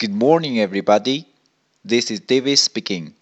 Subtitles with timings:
[0.00, 1.24] Good morning, everybody.
[1.82, 3.14] This is David speaking.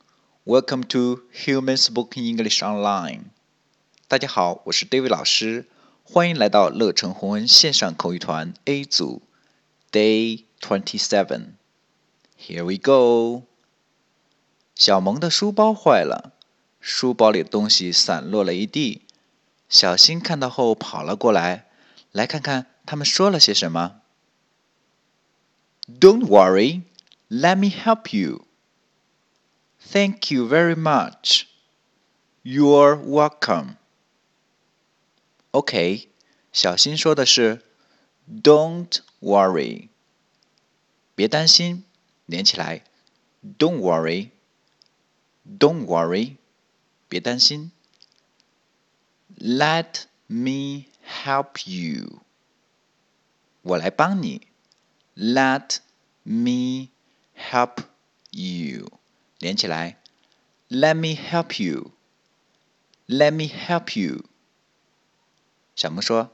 [0.45, 3.27] Welcome to Human Spoken English Online.
[4.09, 5.67] 大家好，我是 David 老师，
[6.03, 9.23] 欢迎来到乐成红恩线上口语团 A 组
[9.93, 11.53] Day Twenty Seven.
[12.39, 13.45] Here we go.
[14.75, 16.33] 小萌的书包坏了，
[16.81, 19.03] 书包里的东西散落了一地。
[19.69, 21.69] 小新看到后跑了过来，
[22.11, 24.01] 来看看他们说了些什么。
[25.89, 26.83] Don't worry,
[27.29, 28.47] let me help you.
[29.81, 31.47] Thank you very much.
[32.43, 33.77] You're welcome.
[35.51, 36.09] OK，
[36.53, 37.63] 小新说的是
[38.43, 39.89] "Don't worry"，
[41.15, 41.85] 别担心，
[42.27, 42.85] 连起来，
[43.59, 46.37] Don't worry，Don't worry，
[47.09, 47.71] 别担心。
[49.39, 52.23] Let me help you，
[53.63, 54.49] 我来帮你。
[55.19, 55.79] Let
[56.25, 56.89] me
[57.37, 57.85] help
[58.31, 58.89] you，
[59.39, 60.01] 连起来。
[60.69, 61.93] Let me help you.
[63.07, 64.25] Let me help you.
[65.77, 66.31] 小萌说：“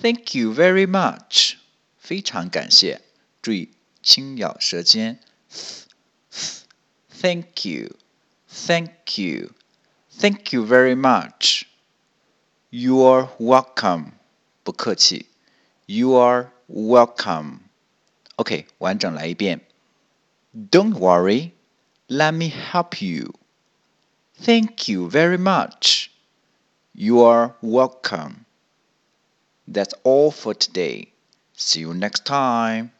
[0.00, 1.56] Thank you very much，
[1.98, 3.02] 非常感谢。
[3.42, 3.70] 注意
[4.02, 5.20] 轻咬舌尖。
[7.10, 7.96] Thank you,
[8.48, 9.52] thank you,
[10.18, 11.62] thank you very much.
[12.70, 14.12] You're welcome，
[14.62, 15.26] 不客气。
[15.86, 17.60] You're welcome。”
[18.40, 19.60] OK，完整来一遍。
[20.54, 21.52] Don't worry,
[22.08, 23.34] let me help you.
[24.40, 26.08] Thank you very much.
[26.92, 28.44] You are welcome.
[29.66, 31.08] That's all for today.
[31.56, 32.90] See you next time.